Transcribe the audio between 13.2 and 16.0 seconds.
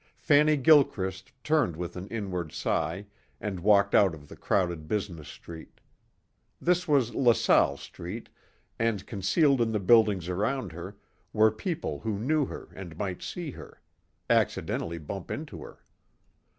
see her. Accidentally bump into her.